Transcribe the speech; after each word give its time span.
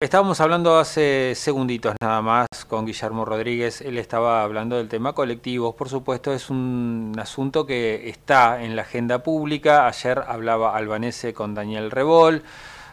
Estábamos 0.00 0.40
hablando 0.40 0.78
hace 0.78 1.34
segunditos 1.34 1.96
nada 2.00 2.22
más 2.22 2.46
con 2.68 2.86
Guillermo 2.86 3.24
Rodríguez, 3.24 3.80
él 3.80 3.98
estaba 3.98 4.44
hablando 4.44 4.76
del 4.76 4.88
tema 4.88 5.12
colectivos, 5.12 5.74
por 5.74 5.88
supuesto 5.88 6.32
es 6.32 6.50
un 6.50 7.16
asunto 7.18 7.66
que 7.66 8.08
está 8.08 8.62
en 8.62 8.76
la 8.76 8.82
agenda 8.82 9.24
pública, 9.24 9.88
ayer 9.88 10.22
hablaba 10.28 10.76
Albanese 10.76 11.34
con 11.34 11.52
Daniel 11.52 11.90
Rebol, 11.90 12.44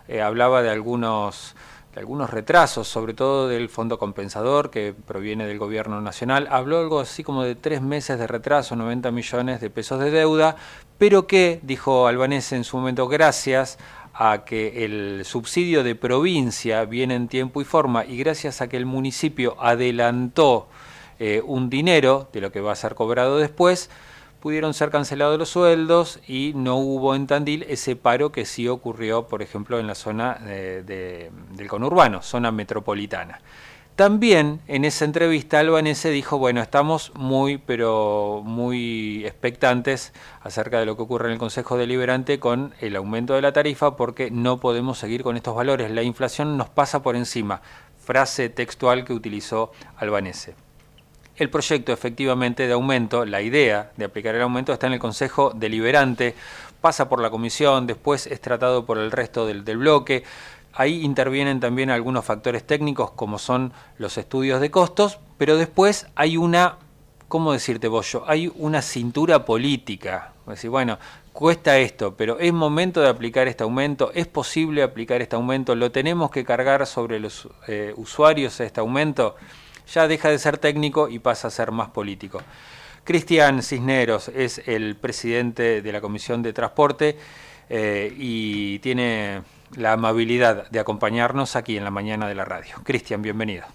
eh, 0.08 0.24
hablaba 0.24 0.64
de 0.64 0.72
algunos, 0.72 1.54
de 1.94 2.00
algunos 2.00 2.32
retrasos, 2.32 2.88
sobre 2.88 3.14
todo 3.14 3.50
del 3.50 3.70
fondo 3.70 4.00
compensador 4.00 4.72
que 4.72 4.96
proviene 5.06 5.46
del 5.46 5.60
gobierno 5.60 6.02
nacional, 6.02 6.48
habló 6.50 6.80
algo 6.80 7.02
así 7.02 7.24
como 7.24 7.44
de 7.44 7.54
tres 7.54 7.84
meses 7.84 8.18
de 8.18 8.26
retraso, 8.26 8.76
90 8.76 9.12
millones 9.12 9.62
de 9.62 9.70
pesos 9.70 10.00
de 10.00 10.10
deuda, 10.10 10.56
pero 10.98 11.28
que, 11.28 11.60
dijo 11.62 12.08
Albanese 12.08 12.56
en 12.56 12.64
su 12.64 12.78
momento, 12.78 13.08
gracias 13.08 13.78
a 14.18 14.46
que 14.46 14.86
el 14.86 15.26
subsidio 15.26 15.84
de 15.84 15.94
provincia 15.96 16.86
viene 16.86 17.16
en 17.16 17.28
tiempo 17.28 17.62
y 17.62 17.66
forma 17.66 18.06
y 18.06 18.18
gracias 18.18 18.62
a 18.62 18.70
que 18.70 18.78
el 18.78 18.86
municipio 18.86 19.58
adelantó 19.60 20.68
eh, 21.20 21.42
un 21.46 21.70
dinero 21.70 22.30
de 22.32 22.42
lo 22.42 22.52
que 22.52 22.62
va 22.62 22.72
a 22.72 22.76
ser 22.76 22.96
cobrado 22.96 23.38
después, 23.38 23.90
pudieron 24.40 24.74
ser 24.74 24.90
cancelados 24.90 25.38
los 25.38 25.50
sueldos 25.50 26.20
y 26.28 26.54
no 26.56 26.78
hubo 26.78 27.16
en 27.16 27.28
Tandil 27.28 27.66
ese 27.68 27.96
paro 27.96 28.32
que 28.32 28.46
sí 28.46 28.68
ocurrió, 28.68 29.28
por 29.28 29.42
ejemplo, 29.42 29.80
en 29.80 29.88
la 29.88 29.96
zona 29.96 30.36
del 30.36 31.68
conurbano, 31.68 32.22
zona 32.22 32.52
metropolitana. 32.52 33.42
También 33.96 34.60
en 34.68 34.84
esa 34.84 35.06
entrevista 35.06 35.60
Albanese 35.60 36.10
dijo, 36.10 36.38
bueno, 36.38 36.62
estamos 36.62 37.14
muy, 37.16 37.58
pero 37.58 38.42
muy 38.44 39.26
expectantes 39.26 40.12
acerca 40.42 40.82
de 40.82 40.86
lo 40.86 40.98
que 40.98 41.04
ocurre 41.04 41.28
en 41.28 41.34
el 41.34 41.40
Consejo 41.40 41.78
Deliberante 41.78 42.38
con 42.38 42.74
el 42.82 42.98
aumento 42.98 43.36
de 43.36 43.42
la 43.42 43.54
tarifa 43.54 43.96
porque 43.96 44.30
no 44.32 44.60
podemos 44.60 44.98
seguir 44.98 45.24
con 45.24 45.38
estos 45.38 45.56
valores. 45.56 45.92
La 45.92 46.04
inflación 46.04 46.58
nos 46.58 46.68
pasa 46.68 47.02
por 47.02 47.16
encima. 47.16 47.62
Frase 48.04 48.50
textual 48.50 49.06
que 49.06 49.14
utilizó 49.14 49.72
Albanese. 49.96 50.56
El 51.38 51.50
proyecto 51.50 51.94
efectivamente 51.94 52.68
de 52.68 52.74
aumento, 52.74 53.26
la 53.26 53.42
idea 53.42 53.92
de 53.96 54.06
aplicar 54.06 54.36
el 54.36 54.42
aumento 54.42 54.74
está 54.74 54.88
en 54.88 54.94
el 54.94 55.00
Consejo 55.00 55.54
Deliberante, 55.56 56.36
pasa 56.82 57.08
por 57.08 57.22
la 57.22 57.30
comisión, 57.30 57.88
después 57.88 58.28
es 58.28 58.42
tratado 58.42 58.86
por 58.86 58.98
el 58.98 59.12
resto 59.12 59.46
del, 59.46 59.64
del 59.64 59.78
bloque. 59.78 60.24
Ahí 60.76 61.06
intervienen 61.06 61.62
también 61.62 61.90
algunos 61.90 62.26
factores 62.26 62.68
técnicos 62.68 63.12
como 63.12 63.40
son 63.40 63.72
los 63.98 64.18
estudios 64.18 64.60
de 64.60 64.70
costos, 64.70 65.20
pero 65.38 65.56
después 65.56 66.08
hay 66.16 66.36
una, 66.36 66.80
¿cómo 67.30 67.54
decirte 67.54 67.88
Bollo? 67.88 68.24
Hay 68.28 68.52
una 68.56 68.82
cintura 68.82 69.46
política. 69.46 70.34
Decir, 70.46 70.70
bueno, 70.70 71.00
cuesta 71.32 71.78
esto, 71.78 72.16
pero 72.16 72.40
es 72.40 72.54
momento 72.54 73.02
de 73.02 73.08
aplicar 73.08 73.48
este 73.48 73.64
aumento, 73.64 74.12
es 74.14 74.28
posible 74.28 74.84
aplicar 74.84 75.22
este 75.22 75.36
aumento, 75.36 75.76
lo 75.76 75.92
tenemos 75.92 76.30
que 76.30 76.44
cargar 76.44 76.86
sobre 76.86 77.20
los 77.20 77.48
eh, 77.68 77.94
usuarios 77.96 78.60
este 78.60 78.80
aumento, 78.80 79.36
ya 79.92 80.08
deja 80.08 80.30
de 80.30 80.40
ser 80.40 80.58
técnico 80.58 81.10
y 81.10 81.20
pasa 81.20 81.48
a 81.48 81.52
ser 81.52 81.72
más 81.72 81.90
político. 81.90 82.42
Cristian 83.04 83.64
Cisneros 83.64 84.30
es 84.30 84.62
el 84.66 84.96
presidente 84.96 85.82
de 85.82 85.92
la 85.92 86.02
Comisión 86.02 86.42
de 86.42 86.54
Transporte 86.54 87.18
eh, 87.70 88.14
y 88.18 88.80
tiene 88.80 89.42
la 89.76 89.94
amabilidad 89.94 90.70
de 90.70 90.80
acompañarnos 90.80 91.56
aquí 91.56 91.78
en 91.78 91.84
la 91.84 91.92
mañana 91.92 92.28
de 92.28 92.36
la 92.36 92.46
radio. 92.46 92.76
Cristian, 92.84 93.22
bienvenido. 93.22 93.66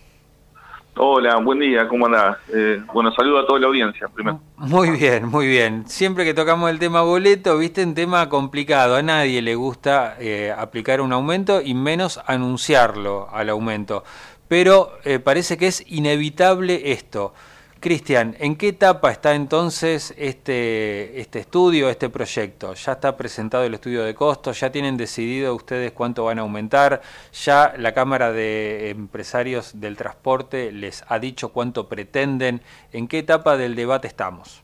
Hola, 0.96 1.36
buen 1.36 1.60
día, 1.60 1.88
¿cómo 1.88 2.06
andás? 2.06 2.36
Eh, 2.52 2.82
bueno, 2.92 3.12
saludo 3.12 3.38
a 3.38 3.46
toda 3.46 3.60
la 3.60 3.68
audiencia 3.68 4.08
primero. 4.08 4.40
Muy 4.56 4.90
bien, 4.90 5.26
muy 5.26 5.46
bien. 5.46 5.86
Siempre 5.86 6.24
que 6.24 6.34
tocamos 6.34 6.68
el 6.68 6.78
tema 6.78 7.02
boleto, 7.02 7.56
viste, 7.56 7.84
un 7.84 7.94
tema 7.94 8.28
complicado. 8.28 8.96
A 8.96 9.02
nadie 9.02 9.40
le 9.40 9.54
gusta 9.54 10.16
eh, 10.18 10.52
aplicar 10.56 11.00
un 11.00 11.12
aumento 11.12 11.62
y 11.62 11.74
menos 11.74 12.20
anunciarlo 12.26 13.28
al 13.32 13.48
aumento. 13.48 14.04
Pero 14.48 14.90
eh, 15.04 15.20
parece 15.20 15.56
que 15.56 15.68
es 15.68 15.84
inevitable 15.86 16.92
esto. 16.92 17.32
Cristian, 17.80 18.36
¿en 18.38 18.56
qué 18.56 18.68
etapa 18.68 19.10
está 19.10 19.34
entonces 19.34 20.14
este, 20.18 21.18
este 21.18 21.38
estudio, 21.38 21.88
este 21.88 22.10
proyecto? 22.10 22.74
¿Ya 22.74 22.92
está 22.92 23.16
presentado 23.16 23.64
el 23.64 23.72
estudio 23.72 24.04
de 24.04 24.14
costos? 24.14 24.60
¿Ya 24.60 24.70
tienen 24.70 24.98
decidido 24.98 25.54
ustedes 25.54 25.92
cuánto 25.92 26.26
van 26.26 26.38
a 26.38 26.42
aumentar? 26.42 27.00
¿Ya 27.32 27.72
la 27.78 27.92
Cámara 27.92 28.32
de 28.32 28.90
Empresarios 28.90 29.80
del 29.80 29.96
Transporte 29.96 30.72
les 30.72 31.06
ha 31.08 31.18
dicho 31.18 31.54
cuánto 31.54 31.88
pretenden? 31.88 32.60
¿En 32.92 33.08
qué 33.08 33.20
etapa 33.20 33.56
del 33.56 33.74
debate 33.74 34.08
estamos? 34.08 34.62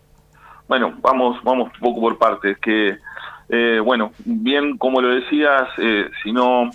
Bueno, 0.69 0.93
vamos, 1.01 1.43
vamos 1.43 1.73
un 1.73 1.81
poco 1.81 2.03
por 2.03 2.19
partes. 2.19 2.59
Que, 2.59 2.99
eh, 3.49 3.81
bueno, 3.83 4.13
bien 4.27 4.77
como 4.77 5.01
lo 5.01 5.09
decías, 5.09 5.67
eh, 5.79 6.11
si 6.23 6.33
no 6.33 6.71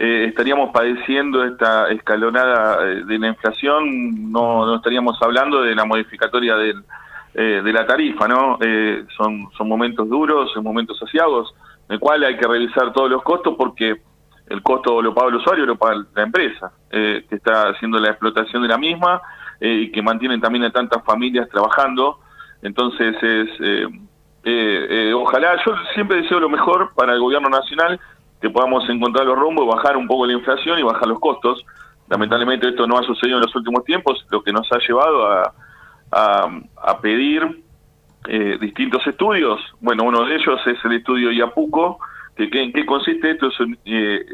eh, 0.00 0.26
estaríamos 0.28 0.70
padeciendo 0.70 1.42
esta 1.42 1.88
escalonada 1.88 2.88
eh, 2.88 3.02
de 3.04 3.18
la 3.18 3.26
inflación, 3.26 4.30
no, 4.30 4.64
no 4.64 4.76
estaríamos 4.76 5.20
hablando 5.20 5.60
de 5.62 5.74
la 5.74 5.84
modificatoria 5.84 6.54
del, 6.54 6.84
eh, 7.34 7.62
de 7.64 7.72
la 7.72 7.84
tarifa, 7.84 8.28
¿no? 8.28 8.60
son, 9.16 9.48
son 9.58 9.68
momentos 9.68 10.08
duros, 10.08 10.52
son 10.52 10.62
momentos 10.62 11.00
saciados, 11.00 11.52
en 11.88 11.94
el 11.94 11.98
cual 11.98 12.22
hay 12.22 12.36
que 12.36 12.46
revisar 12.46 12.92
todos 12.92 13.10
los 13.10 13.24
costos 13.24 13.56
porque 13.58 13.96
el 14.46 14.62
costo 14.62 15.02
lo 15.02 15.12
paga 15.12 15.30
el 15.30 15.34
usuario, 15.34 15.66
lo 15.66 15.74
paga 15.74 16.06
la 16.14 16.22
empresa, 16.22 16.70
que 16.88 17.26
está 17.30 17.70
haciendo 17.70 17.98
la 17.98 18.10
explotación 18.10 18.62
de 18.62 18.68
la 18.68 18.78
misma 18.78 19.20
y 19.60 19.90
que 19.90 20.00
mantienen 20.00 20.40
también 20.40 20.64
a 20.64 20.70
tantas 20.70 21.04
familias 21.04 21.48
trabajando. 21.48 22.20
Entonces, 22.62 23.16
es, 23.20 25.12
ojalá, 25.12 25.56
yo 25.66 25.74
siempre 25.92 26.22
deseo 26.22 26.38
lo 26.38 26.48
mejor 26.48 26.94
para 26.94 27.14
el 27.14 27.20
gobierno 27.20 27.48
nacional, 27.48 27.98
que 28.40 28.50
podamos 28.50 28.88
encontrar 28.88 29.26
los 29.26 29.38
rumbos, 29.38 29.66
bajar 29.66 29.96
un 29.96 30.06
poco 30.06 30.26
la 30.26 30.32
inflación 30.32 30.78
y 30.78 30.82
bajar 30.82 31.08
los 31.08 31.18
costos. 31.18 31.64
Lamentablemente 32.08 32.68
esto 32.68 32.86
no 32.86 32.98
ha 32.98 33.02
sucedido 33.02 33.38
en 33.38 33.44
los 33.44 33.54
últimos 33.54 33.84
tiempos, 33.84 34.24
lo 34.30 34.42
que 34.42 34.52
nos 34.52 34.70
ha 34.72 34.78
llevado 34.78 35.26
a, 35.26 35.52
a, 36.10 37.00
pedir 37.00 37.62
eh, 38.28 38.58
distintos 38.60 39.06
estudios. 39.06 39.60
Bueno, 39.80 40.04
uno 40.04 40.24
de 40.24 40.36
ellos 40.36 40.60
es 40.66 40.82
el 40.84 40.92
estudio 40.92 41.32
IAPUCO, 41.32 41.98
que, 42.36 42.48
¿en 42.62 42.72
qué 42.72 42.86
consiste 42.86 43.30
esto? 43.30 43.50
Eh, 43.84 44.24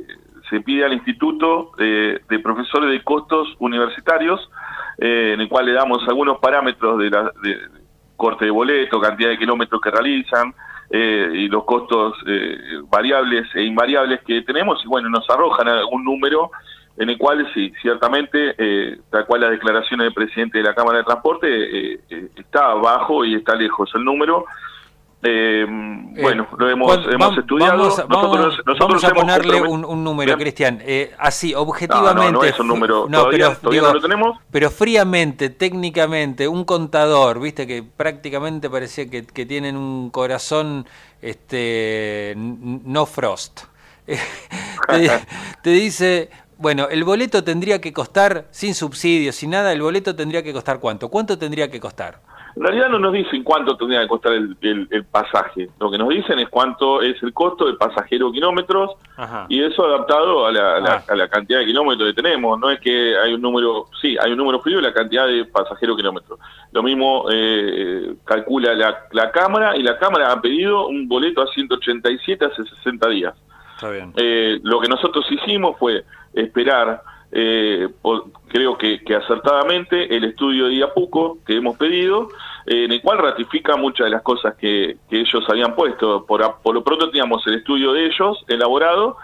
se 0.51 0.61
pide 0.61 0.85
al 0.85 0.93
Instituto 0.93 1.73
de, 1.79 2.21
Profesores 2.43 2.91
de 2.91 3.03
Costos 3.03 3.49
Universitarios, 3.59 4.51
eh, 4.99 5.33
en 5.35 5.41
el 5.41 5.49
cual 5.49 5.67
le 5.67 5.73
damos 5.73 6.07
algunos 6.07 6.39
parámetros 6.39 6.99
de, 6.99 7.11
la, 7.11 7.33
de 7.43 7.59
corte 8.17 8.45
de 8.45 8.51
boleto, 8.51 9.01
cantidad 9.01 9.31
de 9.31 9.39
kilómetros 9.39 9.81
que 9.81 9.91
realizan, 9.91 10.55
eh, 10.91 11.31
y 11.35 11.49
los 11.49 11.65
costos 11.65 12.15
eh, 12.27 12.81
variables 12.89 13.47
e 13.55 13.63
invariables 13.63 14.21
que 14.23 14.43
tenemos 14.43 14.83
y 14.85 14.89
bueno, 14.89 15.09
nos 15.09 15.29
arrojan 15.29 15.69
algún 15.69 16.05
número 16.05 16.51
en 16.97 17.11
el 17.11 17.19
cual 17.19 17.47
sí, 17.55 17.73
ciertamente, 17.83 18.55
eh, 18.57 18.99
tal 19.11 19.27
cual 19.27 19.41
la 19.41 19.51
declaración 19.51 20.01
del 20.01 20.15
presidente 20.15 20.59
de 20.59 20.65
la 20.65 20.75
Cámara 20.75 20.99
de 20.99 21.05
Transporte 21.05 21.49
eh, 21.49 22.01
está 22.37 22.75
bajo 22.75 23.25
y 23.25 23.35
está 23.35 23.57
lejos 23.57 23.91
el 23.95 24.05
número, 24.05 24.45
eh, 25.27 25.65
bueno, 25.69 26.47
lo 26.59 26.69
hemos, 26.69 26.99
hemos 27.11 27.39
estudiado. 27.39 27.79
Vamos, 28.09 28.39
nosotros, 28.39 28.79
vamos 28.79 29.05
a 29.05 29.11
ponerle 29.11 29.63
un, 29.63 30.05
número, 30.05 30.37
Cristian. 30.37 30.83
Eh, 30.85 31.15
así, 31.19 31.55
objetivamente. 31.55 32.33
No, 32.33 32.41
no, 32.41 32.45
es 32.45 32.61
un 32.61 32.69
número. 32.69 33.07
todavía, 33.09 33.57
pero, 33.61 33.87
no 33.87 33.95
lo 33.95 34.01
tenemos. 34.03 34.39
Pero 34.51 34.71
fríamente, 34.71 35.49
técnicamente, 35.49 36.47
un 36.47 36.65
contador, 36.65 37.41
viste 37.41 37.67
que 37.67 37.83
prácticamente 37.83 38.69
parecía 38.69 39.09
que, 39.09 39.25
que 39.25 39.47
tienen 39.47 39.77
un 39.77 40.11
corazón 40.11 40.87
este 41.23 42.35
no 42.37 43.07
frost. 43.07 43.63
te, 44.07 45.11
te 45.63 45.71
dice, 45.71 46.29
bueno, 46.59 46.89
el 46.91 47.03
boleto 47.03 47.43
tendría 47.43 47.81
que 47.81 47.95
costar, 47.95 48.47
sin 48.51 48.75
subsidio, 48.75 49.33
sin 49.33 49.51
nada, 49.51 49.73
el 49.73 49.81
boleto 49.81 50.15
tendría 50.15 50.43
que 50.43 50.53
costar 50.53 50.81
cuánto. 50.81 51.09
¿Cuánto 51.09 51.39
tendría 51.39 51.71
que 51.71 51.81
costar? 51.81 52.21
En 52.57 52.63
realidad 52.63 52.89
no 52.89 53.01
nos 53.01 53.13
dicen 53.13 53.43
cuánto 53.43 53.77
tendría 53.77 54.03
que 54.03 54.09
costar 54.09 54.33
el, 54.33 54.57
el, 54.61 55.05
pasaje. 55.05 55.71
Lo 55.81 55.91
que 55.91 55.99
nos 55.99 56.09
dicen 56.09 56.39
es 56.39 56.49
cuánto 56.49 57.03
es 57.03 57.21
el 57.23 57.33
costo 57.33 57.67
del 57.67 57.77
pasajero 57.77 58.31
kilómetros 58.31 58.93
y 59.49 59.63
eso 59.63 59.85
adaptado 59.85 60.47
a 60.47 60.53
la, 60.53 60.77
ah. 60.77 61.03
a 61.09 61.17
la, 61.17 61.29
cantidad 61.29 61.59
de 61.59 61.67
kilómetros 61.67 62.09
que 62.11 62.23
tenemos. 62.23 62.59
No 62.61 62.71
es 62.71 62.79
que 62.79 63.19
hay 63.19 63.35
un 63.35 63.43
número, 63.43 63.87
sí, 64.01 64.17
hay 64.21 64.31
un 64.31 64.39
número 64.39 64.61
frío 64.61 64.79
y 64.79 64.83
la 64.83 64.93
cantidad 64.93 65.27
de 65.27 65.45
pasajero 65.47 65.97
kilómetros. 65.97 66.39
Lo 66.71 66.83
mismo 66.83 67.27
eh, 67.33 68.15
calcula 68.25 68.73
la, 68.75 68.99
la 69.11 69.33
Cámara 69.33 69.77
y 69.77 69.83
la 69.83 69.99
Cámara 69.99 70.31
ha 70.31 70.41
pedido 70.41 70.87
un 70.87 71.09
boleto 71.09 71.43
a 71.43 71.49
187 71.49 72.45
hace 72.45 72.63
60 72.63 73.09
días. 73.09 73.35
Está 73.75 73.91
bien. 73.91 74.13
Eh, 74.17 74.61
lo 74.63 74.81
que 74.81 74.89
nosotros 74.89 75.27
hicimos 75.29 75.77
fue 75.77 76.05
esperar 76.33 77.03
eh, 77.37 77.89
creo 78.47 78.79
que, 78.79 79.01
acertadamente, 79.17 80.17
el 80.17 80.23
estudio 80.23 80.67
de 80.67 80.77
IAPUCO 80.77 81.39
que 81.45 81.57
hemos 81.57 81.77
pedido, 81.77 82.29
eh, 82.65 82.85
en 82.85 82.93
el 82.93 83.03
cual 83.03 83.19
ratifica 83.19 83.77
muchas 83.77 84.05
de 84.05 84.13
las 84.13 84.23
cosas 84.23 84.55
que, 84.55 84.99
ellos 85.11 85.45
habían 85.49 85.75
puesto. 85.75 86.25
Por, 86.25 86.41
lo 86.73 86.85
pronto 86.85 87.11
teníamos 87.11 87.45
el 87.49 87.55
estudio 87.55 87.93
de 87.93 88.07
ellos 88.07 88.45
elaborado, 88.47 89.17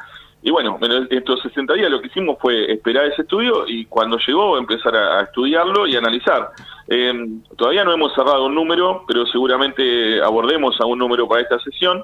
y 0.43 0.51
bueno, 0.51 0.77
en 0.83 1.07
estos 1.11 1.41
60 1.43 1.75
días 1.75 1.91
lo 1.91 2.01
que 2.01 2.09
hicimos 2.09 2.37
fue 2.41 2.73
esperar 2.73 3.05
ese 3.05 3.23
estudio 3.23 3.69
y 3.69 3.85
cuando 3.85 4.19
llegó 4.27 4.57
empezar 4.59 4.97
a, 4.97 5.21
estudiarlo 5.21 5.87
y 5.87 5.97
analizar. 5.97 6.51
Eh, 6.89 7.13
todavía 7.57 7.85
no 7.85 7.93
hemos 7.93 8.15
cerrado 8.15 8.47
un 8.47 8.55
número, 8.55 9.05
pero 9.07 9.27
seguramente 9.27 10.21
abordemos 10.21 10.81
a 10.81 10.87
un 10.87 10.99
número 10.99 11.29
para 11.29 11.43
esta 11.43 11.61
sesión. 11.61 12.03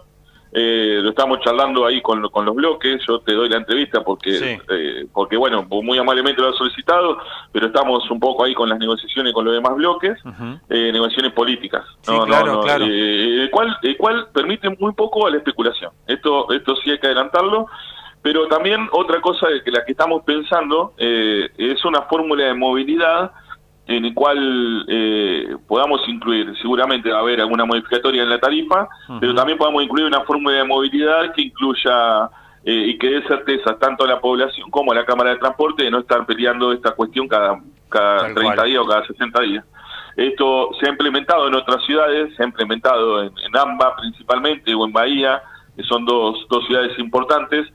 Eh, 0.52 1.00
lo 1.02 1.10
estamos 1.10 1.40
charlando 1.40 1.87
ahí 1.87 2.00
con, 2.00 2.28
con, 2.31 2.44
los 2.44 2.54
bloques, 2.54 3.02
yo 3.06 3.20
te 3.20 3.34
doy 3.34 3.48
la 3.48 3.58
entrevista 3.58 4.02
porque, 4.02 4.58
eh, 4.70 5.06
porque 5.12 5.37
bueno, 5.37 5.66
muy 5.69 5.98
amablemente 5.98 6.40
lo 6.40 6.48
ha 6.48 6.52
solicitado, 6.52 7.19
pero 7.52 7.66
estamos 7.66 8.08
un 8.10 8.20
poco 8.20 8.44
ahí 8.44 8.54
con 8.54 8.69
las 8.69 8.78
negociaciones 8.78 9.32
con 9.32 9.44
los 9.44 9.54
demás 9.54 9.75
bloques, 9.75 10.19
eh, 10.70 10.90
negociaciones 10.93 11.32
políticas, 11.32 11.84
no, 12.06 12.25
claro, 12.25 12.60
claro. 12.60 12.84
el, 12.84 13.50
cual, 13.50 13.76
el 13.82 13.96
cual 13.96 14.28
permite 14.32 14.70
muy 14.78 14.93
poco 14.93 15.26
a 15.26 15.31
la 15.31 15.38
especulación. 15.38 15.90
Esto, 16.06 16.50
esto 16.52 16.76
sí 16.76 16.90
hay 16.90 16.98
que 16.98 17.06
adelantarlo. 17.06 17.66
Pero 18.22 18.48
también 18.48 18.88
otra 18.90 19.20
cosa 19.20 19.46
que 19.64 19.70
la 19.70 19.84
que 19.84 19.93
estamos 19.93 20.25
pensando 20.25 20.94
es 20.98 21.84
una 21.84 22.02
fórmula 22.02 22.46
de 22.46 22.54
movilidad 22.54 23.31
en 23.87 24.05
el 24.05 24.15
cual 24.15 24.85
eh, 24.88 25.56
podamos 25.67 26.00
incluir, 26.09 26.53
seguramente 26.61 27.11
va 27.11 27.19
a 27.19 27.21
haber 27.21 27.41
alguna 27.41 27.65
modificatoria 27.65 28.23
en 28.23 28.31
la 28.31 28.41
tarifa, 28.41 28.88
pero 29.21 29.35
también 29.35 29.56
podamos 29.56 29.83
incluir 29.85 30.06
una 30.06 30.23
fórmula 30.23 30.56
de 30.56 30.65
movilidad 30.65 31.33
que 31.33 31.43
incluya 31.43 32.29
eh, 32.65 32.88
y 32.88 32.99
que 32.99 33.11
dé 33.11 33.23
certeza 33.29 33.79
tanto 33.79 34.05
a 34.05 34.09
la 34.09 34.21
población 34.21 34.71
como 34.71 34.91
a 34.91 34.97
la 34.97 35.05
Cámara 35.05 35.31
de 35.31 35.37
Transporte 35.37 35.85
de 35.85 35.91
no 35.91 36.00
estar 36.00 36.27
peleando 36.27 36.73
esta 36.73 36.91
cuestión 36.93 37.29
cada, 37.29 37.61
cada 37.88 38.35
30 38.35 38.65
días 38.65 38.83
o 38.83 38.87
cada 38.87 39.06
60 39.06 39.41
días. 39.43 39.65
Esto 40.17 40.71
se 40.81 40.87
ha 40.87 40.91
implementado 40.91 41.47
en 41.47 41.55
otras 41.55 41.85
ciudades, 41.85 42.35
se 42.35 42.43
ha 42.43 42.47
implementado 42.47 43.23
en, 43.23 43.32
en 43.39 43.56
AMBA 43.56 43.97
principalmente 43.97 44.75
o 44.75 44.85
en 44.85 44.93
Bahía, 44.93 45.43
que 45.77 45.85
son 45.85 46.05
dos, 46.05 46.44
dos 46.49 46.67
ciudades 46.67 46.99
importantes, 46.99 47.69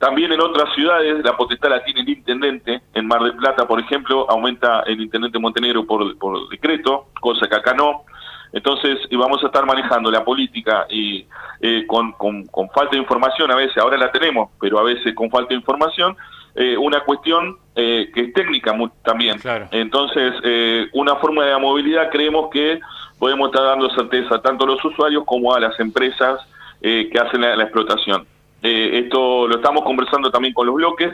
también 0.00 0.32
en 0.32 0.40
otras 0.40 0.74
ciudades 0.74 1.22
la 1.22 1.36
potestad 1.36 1.68
la 1.68 1.84
tiene 1.84 2.00
el 2.00 2.08
intendente. 2.08 2.80
En 2.94 3.06
Mar 3.06 3.22
del 3.22 3.36
Plata, 3.36 3.68
por 3.68 3.78
ejemplo, 3.78 4.24
aumenta 4.30 4.80
el 4.86 4.98
intendente 4.98 5.38
Montenegro 5.38 5.84
por, 5.84 6.16
por 6.16 6.48
decreto, 6.48 7.08
cosa 7.20 7.46
que 7.46 7.54
acá 7.54 7.74
no. 7.74 8.04
Entonces 8.50 8.98
vamos 9.12 9.42
a 9.44 9.48
estar 9.48 9.66
manejando 9.66 10.10
la 10.10 10.24
política 10.24 10.86
y 10.88 11.26
eh, 11.60 11.84
con, 11.86 12.12
con, 12.12 12.48
falta 12.74 12.92
de 12.92 12.96
información, 12.96 13.50
a 13.50 13.56
veces, 13.56 13.76
ahora 13.76 13.98
la 13.98 14.10
tenemos, 14.10 14.48
pero 14.58 14.78
a 14.78 14.84
veces 14.84 15.14
con 15.14 15.28
falta 15.28 15.50
de 15.50 15.56
información, 15.56 16.16
eh, 16.54 16.78
una 16.78 17.00
cuestión 17.00 17.58
eh, 17.76 18.10
que 18.14 18.22
es 18.22 18.32
técnica 18.32 18.74
también. 19.04 19.38
Entonces, 19.70 20.88
una 20.94 21.16
forma 21.16 21.44
de 21.44 21.58
movilidad 21.58 22.08
creemos 22.08 22.48
que 22.50 22.80
podemos 23.18 23.50
estar 23.50 23.64
dando 23.64 23.90
certeza 23.90 24.40
tanto 24.40 24.64
a 24.64 24.68
los 24.68 24.82
usuarios 24.82 25.24
como 25.26 25.54
a 25.54 25.60
las 25.60 25.78
empresas 25.78 26.40
que 26.80 27.20
hacen 27.22 27.42
la 27.42 27.62
explotación. 27.62 28.26
Eh, 28.62 29.00
esto 29.04 29.48
lo 29.48 29.56
estamos 29.56 29.84
conversando 29.84 30.30
también 30.30 30.52
con 30.52 30.66
los 30.66 30.74
bloques, 30.76 31.10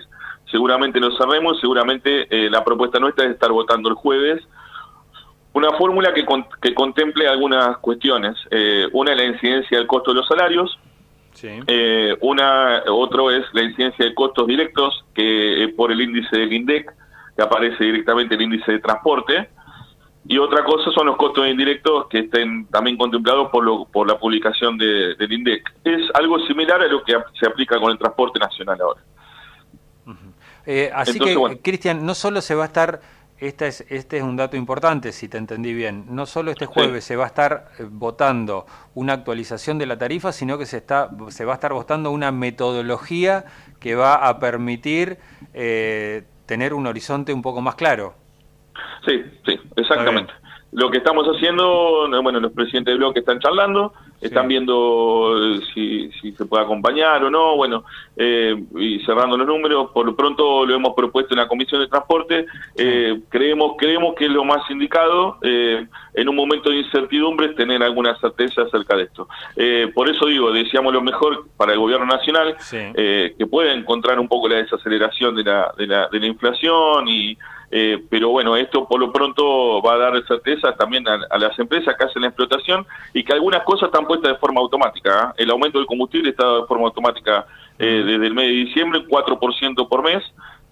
seguramente 0.50 1.00
lo 1.00 1.12
sabemos, 1.12 1.60
seguramente 1.60 2.26
eh, 2.30 2.50
la 2.50 2.64
propuesta 2.64 2.98
nuestra 2.98 3.24
es 3.24 3.32
estar 3.32 3.52
votando 3.52 3.88
el 3.88 3.94
jueves. 3.94 4.42
Una 5.52 5.72
fórmula 5.72 6.12
que, 6.12 6.26
que 6.60 6.74
contemple 6.74 7.28
algunas 7.28 7.78
cuestiones. 7.78 8.36
Eh, 8.50 8.86
una 8.92 9.12
es 9.12 9.16
la 9.16 9.24
incidencia 9.24 9.78
del 9.78 9.86
costo 9.86 10.10
de 10.10 10.16
los 10.16 10.28
salarios, 10.28 10.78
una 12.20 12.82
otro 12.88 13.30
es 13.30 13.44
la 13.52 13.62
incidencia 13.62 14.06
de 14.06 14.14
costos 14.14 14.46
directos 14.46 15.04
que 15.14 15.72
por 15.76 15.92
el 15.92 16.00
índice 16.00 16.34
del 16.34 16.52
INDEC, 16.52 16.90
que 17.36 17.42
aparece 17.42 17.84
directamente 17.84 18.34
el 18.34 18.42
índice 18.42 18.72
de 18.72 18.78
transporte, 18.78 19.50
y 20.28 20.38
otra 20.38 20.64
cosa 20.64 20.90
son 20.90 21.06
los 21.06 21.16
costos 21.16 21.46
indirectos 21.46 22.08
que 22.08 22.20
estén 22.20 22.66
también 22.66 22.96
contemplados 22.96 23.48
por, 23.50 23.64
lo, 23.64 23.84
por 23.84 24.08
la 24.08 24.18
publicación 24.18 24.76
de, 24.76 25.14
del 25.14 25.32
INDEC. 25.32 25.72
Es 25.84 26.02
algo 26.14 26.38
similar 26.46 26.80
a 26.82 26.86
lo 26.86 27.04
que 27.04 27.14
se 27.38 27.46
aplica 27.46 27.78
con 27.78 27.92
el 27.92 27.98
transporte 27.98 28.38
nacional 28.38 28.80
ahora. 28.80 29.00
Eh, 30.66 30.90
así 30.92 31.20
que, 31.20 31.60
Cristian, 31.62 32.04
no 32.04 32.14
solo 32.14 32.40
se 32.40 32.56
va 32.56 32.64
a 32.64 32.66
estar, 32.66 33.00
este 33.38 33.68
es, 33.68 33.84
este 33.88 34.16
es 34.16 34.24
un 34.24 34.34
dato 34.34 34.56
importante, 34.56 35.12
si 35.12 35.28
te 35.28 35.38
entendí 35.38 35.72
bien, 35.72 36.06
no 36.08 36.26
solo 36.26 36.50
este 36.50 36.66
jueves 36.66 37.04
se 37.04 37.14
va 37.14 37.22
a 37.22 37.28
estar 37.28 37.70
eh, 37.78 37.86
votando 37.88 38.66
una 38.94 39.12
actualización 39.12 39.78
de 39.78 39.86
la 39.86 39.96
tarifa, 39.96 40.32
sino 40.32 40.58
que 40.58 40.66
se, 40.66 40.78
está, 40.78 41.08
se 41.28 41.44
va 41.44 41.52
a 41.52 41.54
estar 41.54 41.72
votando 41.72 42.10
una 42.10 42.32
metodología 42.32 43.44
que 43.78 43.94
va 43.94 44.16
a 44.16 44.40
permitir 44.40 45.18
eh, 45.54 46.24
tener 46.46 46.74
un 46.74 46.88
horizonte 46.88 47.32
un 47.32 47.42
poco 47.42 47.60
más 47.60 47.76
claro. 47.76 48.25
Sí, 49.06 49.22
sí, 49.44 49.60
exactamente. 49.76 50.32
Lo 50.72 50.90
que 50.90 50.98
estamos 50.98 51.26
haciendo, 51.26 52.08
bueno, 52.22 52.40
los 52.40 52.52
presidentes 52.52 52.92
del 52.92 52.98
bloque 52.98 53.20
están 53.20 53.38
charlando, 53.40 53.94
están 54.20 54.48
viendo 54.48 55.34
eh, 55.38 55.60
si, 55.72 56.10
si, 56.20 56.32
se 56.32 56.44
puede 56.44 56.64
acompañar 56.64 57.22
o 57.24 57.30
no, 57.30 57.56
bueno, 57.56 57.84
eh, 58.16 58.54
y 58.76 59.00
cerrando 59.00 59.36
los 59.36 59.46
números, 59.46 59.90
por 59.92 60.04
lo 60.04 60.16
pronto 60.16 60.66
lo 60.66 60.74
hemos 60.74 60.94
propuesto 60.94 61.34
en 61.34 61.38
la 61.40 61.48
Comisión 61.48 61.80
de 61.80 61.88
Transporte, 61.88 62.46
eh, 62.76 63.20
creemos, 63.28 63.76
creemos 63.78 64.14
que 64.16 64.26
es 64.26 64.30
lo 64.30 64.44
más 64.44 64.68
indicado 64.70 65.38
en 65.42 66.28
un 66.28 66.36
momento 66.36 66.70
de 66.70 66.76
incertidumbre 66.76 67.50
tener 67.50 67.82
alguna 67.82 68.18
certeza 68.18 68.62
acerca 68.62 68.96
de 68.96 69.04
esto. 69.04 69.28
por 69.94 70.08
eso 70.08 70.26
digo, 70.26 70.52
decíamos 70.52 70.92
lo 70.92 71.00
mejor 71.00 71.46
para 71.56 71.72
el 71.72 71.78
gobierno 71.78 72.06
nacional, 72.06 72.56
que 72.70 73.46
pueda 73.50 73.72
encontrar 73.72 74.18
un 74.18 74.28
poco 74.28 74.48
la 74.48 74.56
desaceleración 74.56 75.36
de 75.36 75.44
la, 75.44 75.72
de 75.76 75.86
la, 75.86 76.08
de 76.08 76.20
la 76.20 76.26
inflación 76.26 77.08
y 77.08 77.38
eh, 77.70 78.02
pero 78.08 78.30
bueno, 78.30 78.56
esto 78.56 78.86
por 78.86 79.00
lo 79.00 79.12
pronto 79.12 79.82
va 79.82 79.94
a 79.94 79.98
dar 79.98 80.26
certeza 80.26 80.74
también 80.76 81.06
a, 81.08 81.38
las 81.38 81.58
empresas 81.58 81.96
que 81.96 82.04
hacen 82.04 82.22
la 82.22 82.28
explotación 82.28 82.86
y 83.12 83.24
que 83.24 83.32
algunas 83.32 83.62
cosas 83.64 83.88
están 83.88 84.06
puestas 84.06 84.32
de 84.32 84.38
forma 84.38 84.60
automática. 84.60 85.34
¿eh? 85.36 85.42
El 85.42 85.50
aumento 85.50 85.78
del 85.78 85.86
combustible 85.86 86.30
está 86.30 86.60
de 86.60 86.66
forma 86.66 86.86
automática 86.86 87.46
eh, 87.78 88.02
desde 88.06 88.26
el 88.26 88.34
mes 88.34 88.46
de 88.46 88.52
diciembre, 88.52 89.00
4% 89.06 89.88
por 89.88 90.02
mes. 90.02 90.22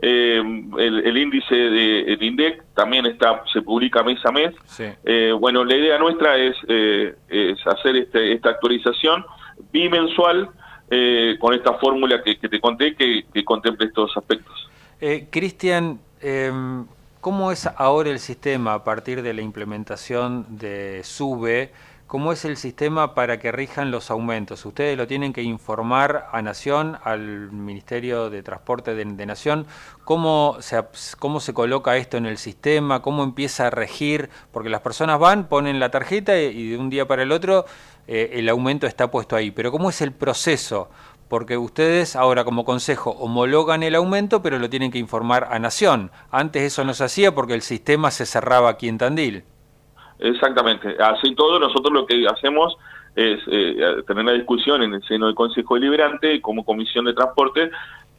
El, 0.00 1.16
índice 1.16 1.54
del 1.54 2.22
INDEC 2.22 2.62
también 2.74 3.06
está 3.06 3.42
se 3.50 3.62
publica 3.62 4.02
mes 4.02 4.18
a 4.26 4.32
mes. 4.32 4.52
bueno, 5.40 5.64
la 5.64 5.76
idea 5.76 5.98
nuestra 5.98 6.36
es, 6.36 6.56
es 6.68 7.66
hacer 7.66 7.96
este, 7.96 8.32
esta 8.34 8.50
actualización 8.50 9.24
bimensual 9.72 10.50
con 11.38 11.54
esta 11.54 11.74
fórmula 11.74 12.22
que, 12.22 12.34
te 12.34 12.60
conté 12.60 12.94
que, 12.96 13.24
que 13.32 13.44
contemple 13.44 13.86
estos 13.86 14.14
aspectos. 14.14 14.68
Cristian, 15.30 16.00
Em, 16.26 16.86
¿cómo 17.20 17.52
es 17.52 17.66
ahora 17.66 18.08
el 18.08 18.18
sistema 18.18 18.72
a 18.72 18.82
partir 18.82 19.20
de 19.20 19.34
la 19.34 19.42
implementación 19.42 20.46
de 20.56 21.02
SUBE? 21.04 21.70
¿Cómo 22.06 22.32
es 22.32 22.46
el 22.46 22.56
sistema 22.56 23.14
para 23.14 23.38
que 23.38 23.52
rijan 23.52 23.90
los 23.90 24.10
aumentos? 24.10 24.64
Ustedes 24.64 24.96
lo 24.96 25.06
tienen 25.06 25.34
que 25.34 25.42
informar 25.42 26.28
a 26.32 26.40
Nación, 26.40 26.96
al 27.04 27.52
Ministerio 27.52 28.30
de 28.30 28.42
Transporte 28.42 28.94
de, 28.94 29.26
Nación. 29.26 29.66
¿Cómo 30.04 30.56
se, 30.60 30.82
¿Cómo 31.18 31.40
se 31.40 31.52
coloca 31.52 31.94
esto 31.98 32.16
en 32.16 32.24
el 32.24 32.38
sistema? 32.38 33.02
¿Cómo 33.02 33.22
empieza 33.22 33.66
a 33.66 33.70
regir? 33.70 34.30
Porque 34.50 34.70
las 34.70 34.80
personas 34.80 35.18
van, 35.18 35.48
ponen 35.48 35.78
la 35.78 35.90
tarjeta 35.90 36.38
y, 36.38 36.70
de 36.70 36.78
un 36.78 36.88
día 36.88 37.06
para 37.06 37.22
el 37.24 37.32
otro 37.32 37.66
eh, 38.08 38.30
el 38.32 38.48
aumento 38.48 38.86
está 38.86 39.10
puesto 39.10 39.36
ahí. 39.36 39.50
Pero 39.50 39.70
¿cómo 39.70 39.90
es 39.90 40.00
el 40.00 40.12
proceso? 40.12 40.88
Porque 41.34 41.58
ustedes 41.58 42.14
ahora 42.14 42.44
como 42.44 42.64
consejo 42.64 43.10
homologan 43.10 43.82
el 43.82 43.96
aumento, 43.96 44.40
pero 44.40 44.60
lo 44.60 44.70
tienen 44.70 44.92
que 44.92 45.00
informar 45.00 45.48
a 45.50 45.58
Nación. 45.58 46.12
Antes 46.30 46.62
eso 46.62 46.84
no 46.84 46.94
se 46.94 47.02
hacía 47.02 47.34
porque 47.34 47.54
el 47.54 47.62
sistema 47.62 48.12
se 48.12 48.24
cerraba 48.24 48.70
aquí 48.70 48.86
en 48.86 48.98
Tandil. 48.98 49.42
Exactamente. 50.20 50.94
Así 51.02 51.34
todo, 51.34 51.58
nosotros 51.58 51.92
lo 51.92 52.06
que 52.06 52.24
hacemos 52.28 52.76
es 53.16 53.40
eh, 53.48 53.96
tener 54.06 54.24
la 54.24 54.30
discusión 54.30 54.84
en 54.84 54.94
el 54.94 55.02
seno 55.02 55.26
del 55.26 55.34
Consejo 55.34 55.74
Deliberante 55.74 56.40
como 56.40 56.64
Comisión 56.64 57.04
de 57.04 57.14
Transporte, 57.14 57.68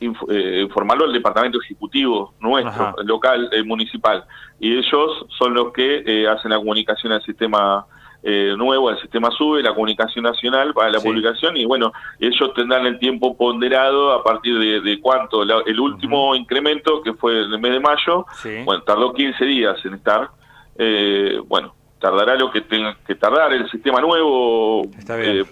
eh, 0.01 0.59
informarlo 0.63 1.05
al 1.05 1.13
Departamento 1.13 1.61
Ejecutivo 1.61 2.33
nuestro, 2.41 2.95
local, 3.05 3.47
eh, 3.53 3.63
municipal. 3.63 4.25
Y 4.59 4.75
ellos 4.75 5.25
son 5.37 5.53
los 5.53 5.71
que 5.71 6.27
hacen 6.29 6.51
la 6.51 6.57
comunicación 6.57 7.13
al 7.13 7.23
sistema 7.23 7.85
eh, 8.27 8.55
nuevo, 8.57 8.89
el 8.89 8.99
sistema 8.99 9.29
sube, 9.29 9.61
la 9.61 9.75
comunicación 9.75 10.23
nacional 10.23 10.73
para 10.73 10.89
la 10.89 10.99
publicación 10.99 11.55
y 11.57 11.65
bueno, 11.65 11.93
ellos 12.19 12.55
tendrán 12.55 12.87
el 12.87 12.97
tiempo 12.97 13.37
ponderado 13.37 14.13
a 14.13 14.23
partir 14.23 14.57
de, 14.81 14.99
cuánto, 14.99 15.43
el 15.43 15.79
último 15.79 16.35
incremento 16.35 17.03
que 17.03 17.13
fue 17.13 17.43
en 17.43 17.53
el 17.53 17.59
mes 17.59 17.73
de 17.73 17.79
mayo, 17.79 18.25
bueno, 18.65 18.81
tardó 18.81 19.13
15 19.13 19.45
días 19.45 19.77
en 19.85 19.93
estar, 19.93 20.31
eh, 20.75 21.39
bueno, 21.45 21.75
tardará 21.99 22.33
lo 22.33 22.49
que 22.49 22.61
tenga 22.61 22.97
que 23.05 23.13
tardar 23.13 23.53
el 23.53 23.69
sistema 23.69 24.01
nuevo, 24.01 24.81
eh, 25.09 25.43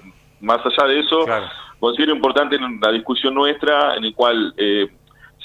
más 0.42 0.60
allá 0.66 0.88
de 0.88 1.00
eso, 1.00 1.26
considero 1.80 2.16
importante 2.16 2.58
la 2.82 2.92
discusión 2.92 3.36
nuestra 3.36 3.96
en 3.98 4.06
el 4.06 4.16
cual 4.16 4.52
eh, 4.58 4.88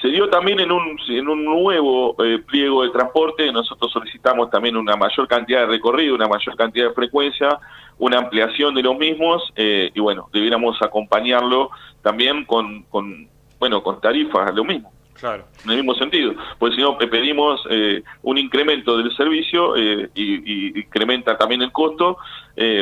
se 0.00 0.08
dio 0.08 0.28
también 0.28 0.60
en 0.60 0.70
un, 0.70 0.98
en 1.08 1.28
un 1.28 1.44
nuevo 1.44 2.14
eh, 2.24 2.38
pliego 2.46 2.84
de 2.84 2.90
transporte, 2.90 3.50
nosotros 3.50 3.90
solicitamos 3.90 4.50
también 4.50 4.76
una 4.76 4.96
mayor 4.96 5.26
cantidad 5.26 5.60
de 5.60 5.66
recorrido, 5.66 6.14
una 6.14 6.28
mayor 6.28 6.56
cantidad 6.56 6.88
de 6.88 6.94
frecuencia, 6.94 7.58
una 7.98 8.18
ampliación 8.18 8.74
de 8.74 8.82
los 8.82 8.96
mismos, 8.96 9.42
eh, 9.56 9.90
y 9.92 10.00
bueno, 10.00 10.28
debiéramos 10.32 10.80
acompañarlo 10.82 11.70
también 12.02 12.44
con, 12.44 12.84
con, 12.84 13.28
bueno, 13.58 13.82
con 13.82 14.00
tarifas, 14.00 14.54
lo 14.54 14.64
mismo. 14.64 14.92
Claro. 15.14 15.46
En 15.64 15.70
el 15.72 15.78
mismo 15.78 15.94
sentido, 15.96 16.32
pues 16.60 16.76
si 16.76 16.80
no 16.80 16.96
pedimos 16.96 17.60
eh, 17.68 18.04
un 18.22 18.38
incremento 18.38 18.96
del 18.98 19.12
servicio 19.16 19.76
y, 19.76 20.08
y, 20.14 20.78
incrementa 20.78 21.36
también 21.36 21.62
el 21.62 21.72
costo, 21.72 22.18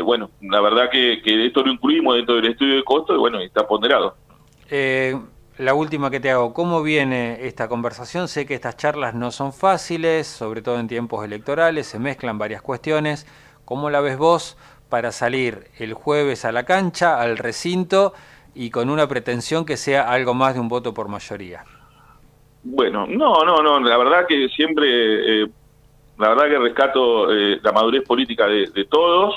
bueno, 0.04 0.30
la 0.42 0.60
verdad 0.60 0.90
que, 0.90 1.22
que 1.22 1.46
esto 1.46 1.62
lo 1.62 1.72
incluimos 1.72 2.14
dentro 2.14 2.34
del 2.34 2.46
estudio 2.50 2.76
de 2.76 2.84
costo 2.84 3.14
y 3.14 3.18
bueno, 3.18 3.40
está 3.40 3.66
ponderado. 3.66 4.16
La 5.58 5.74
última 5.74 6.10
que 6.10 6.20
te 6.20 6.30
hago, 6.30 6.52
¿cómo 6.52 6.82
viene 6.82 7.46
esta 7.46 7.68
conversación? 7.68 8.28
Sé 8.28 8.46
que 8.46 8.54
estas 8.54 8.76
charlas 8.76 9.14
no 9.14 9.30
son 9.30 9.52
fáciles, 9.52 10.26
sobre 10.26 10.60
todo 10.60 10.78
en 10.78 10.86
tiempos 10.86 11.24
electorales, 11.24 11.86
se 11.86 11.98
mezclan 11.98 12.38
varias 12.38 12.60
cuestiones. 12.60 13.26
¿Cómo 13.64 13.90
la 13.90 14.00
ves 14.00 14.18
vos? 14.18 14.56
para 14.88 15.12
salir 15.12 15.64
el 15.78 15.94
jueves 15.94 16.44
a 16.44 16.52
la 16.52 16.64
cancha, 16.64 17.20
al 17.20 17.38
recinto 17.38 18.12
y 18.54 18.70
con 18.70 18.88
una 18.88 19.06
pretensión 19.06 19.64
que 19.64 19.76
sea 19.76 20.10
algo 20.10 20.34
más 20.34 20.54
de 20.54 20.60
un 20.60 20.68
voto 20.68 20.94
por 20.94 21.08
mayoría? 21.08 21.64
Bueno, 22.62 23.06
no, 23.06 23.44
no, 23.44 23.62
no, 23.62 23.80
la 23.80 23.96
verdad 23.96 24.26
que 24.26 24.48
siempre, 24.48 25.42
eh, 25.42 25.46
la 26.18 26.30
verdad 26.30 26.48
que 26.48 26.58
rescato 26.58 27.32
eh, 27.32 27.60
la 27.62 27.72
madurez 27.72 28.02
política 28.04 28.46
de, 28.46 28.86
todos, 28.88 29.34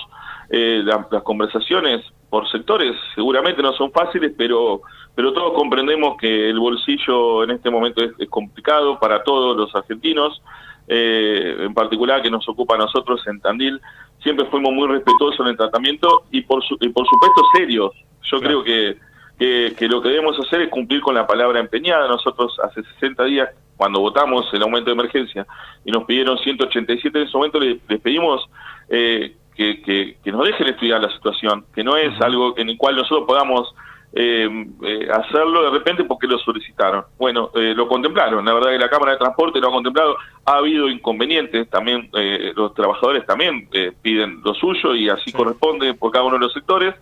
eh, 0.49 0.81
las 0.83 1.23
conversaciones 1.23 2.03
por 2.29 2.49
sectores 2.49 2.95
seguramente 3.15 3.61
no 3.61 3.73
son 3.73 3.91
fáciles, 3.91 4.33
pero 4.37 4.81
pero 5.15 5.33
todos 5.33 5.53
comprendemos 5.53 6.15
que 6.17 6.49
el 6.49 6.59
bolsillo 6.59 7.43
en 7.43 7.51
este 7.51 7.69
momento 7.69 8.01
es, 8.01 8.29
complicado 8.29 8.99
para 8.99 9.21
todos 9.23 9.57
los 9.57 9.75
argentinos, 9.75 10.41
en 10.87 11.73
particular 11.73 12.21
que 12.21 12.31
nos 12.31 12.47
ocupa 12.47 12.75
a 12.75 12.77
nosotros 12.77 13.21
en 13.27 13.41
Tandil, 13.41 13.81
siempre 14.23 14.45
fuimos 14.45 14.71
muy 14.71 14.87
respetuosos 14.87 15.41
en 15.41 15.47
el 15.47 15.57
tratamiento 15.57 16.23
y 16.31 16.41
por, 16.41 16.63
y 16.79 16.89
por 16.89 17.05
supuesto 17.05 17.41
serios. 17.53 17.91
Yo 18.23 18.39
creo 18.39 18.63
que 18.63 18.97
que, 19.39 19.87
lo 19.87 20.01
que 20.01 20.09
debemos 20.09 20.37
hacer 20.39 20.61
es 20.61 20.69
cumplir 20.69 21.01
con 21.01 21.15
la 21.15 21.25
palabra 21.25 21.59
empeñada. 21.59 22.07
Nosotros 22.07 22.59
hace 22.61 22.83
60 22.99 23.23
días, 23.23 23.49
cuando 23.77 24.01
votamos 24.01 24.53
el 24.53 24.61
aumento 24.61 24.89
de 24.89 24.95
emergencia 24.95 25.47
y 25.85 25.91
nos 25.91 26.03
pidieron 26.03 26.37
187, 26.37 27.17
en 27.17 27.27
ese 27.27 27.37
momento 27.37 27.59
les, 27.59 27.79
pedimos 28.01 28.47
eh, 28.89 29.35
que, 29.59 30.15
que, 30.23 30.31
nos 30.31 30.45
dejen 30.45 30.67
estudiar 30.67 31.01
la 31.01 31.11
situación, 31.11 31.65
que 31.75 31.83
no 31.83 31.97
es 31.97 32.19
algo 32.21 32.53
en 32.57 32.69
el 32.69 32.77
cual 32.77 32.95
nosotros 32.95 33.25
podamos 33.27 33.75
eh, 34.11 34.67
eh, 34.81 35.07
hacerlo 35.11 35.63
de 35.63 35.69
repente 35.69 36.03
porque 36.03 36.27
lo 36.27 36.39
solicitaron. 36.39 37.03
Bueno, 37.17 37.51
eh, 37.53 37.73
lo 37.75 37.87
contemplaron, 37.87 38.43
la 38.43 38.53
verdad 38.53 38.71
que 38.71 38.79
la 38.79 38.89
Cámara 38.89 39.11
de 39.11 39.19
Transporte 39.19 39.59
lo 39.59 39.67
ha 39.67 39.71
contemplado, 39.71 40.17
ha 40.45 40.53
habido 40.53 40.89
inconvenientes, 40.89 41.69
también 41.69 42.09
eh, 42.13 42.51
los 42.55 42.73
trabajadores 42.73 43.25
también 43.27 43.69
piden 44.01 44.41
lo 44.43 44.55
suyo 44.55 44.95
y 44.95 45.09
así 45.09 45.31
corresponde 45.31 45.93
por 45.93 46.11
cada 46.11 46.25
uno 46.25 46.37
de 46.37 46.45
los 46.45 46.53
sectores. 46.53 46.95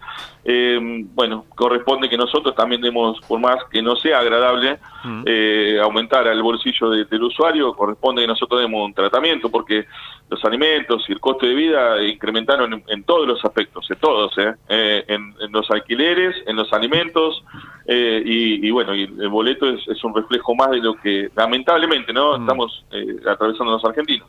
bueno, 1.14 1.46
corresponde 1.56 2.10
que 2.10 2.18
nosotros 2.18 2.56
también 2.56 2.82
demos, 2.82 3.20
por 3.22 3.40
más 3.40 3.58
que 3.72 3.82
no 3.82 3.96
sea 3.96 4.20
agradable, 4.20 4.80
mm. 5.04 5.82
aumentar 5.84 6.28
el 6.28 6.42
bolsillo 6.42 6.90
del 6.90 7.24
usuario, 7.24 7.74
corresponde 7.74 8.22
que 8.22 8.28
nosotros 8.28 8.60
demos 8.62 8.86
un 8.86 8.94
tratamiento 8.94 9.50
porque 9.50 9.86
los 10.30 10.44
alimentos 10.44 11.06
y 11.08 11.14
el 11.14 11.20
costo 11.22 11.46
de 11.46 11.54
vida 11.54 12.02
incrementaron 12.04 12.84
en, 12.86 13.04
todos 13.04 13.28
los 13.28 13.44
aspectos, 13.46 13.90
en 13.90 13.98
todos, 14.00 14.34
en 14.38 15.52
los 15.52 15.70
alquileres, 15.72 16.36
en 16.46 16.56
los 16.58 16.72
alimentos, 16.74 16.97
eh, 17.90 18.22
y, 18.26 18.70
bueno, 18.70 18.94
y 18.94 19.04
el 19.04 19.30
boleto 19.30 19.70
es, 19.70 20.04
un 20.04 20.14
reflejo 20.14 20.54
más 20.56 20.72
de 20.72 20.78
lo 20.78 20.96
que 20.96 21.30
lamentablemente 21.36 22.12
no 22.12 22.38
mm. 22.38 22.42
estamos 22.42 22.86
eh, 22.92 23.18
atravesando 23.26 23.72
los 23.72 23.86
argentinos. 23.86 24.28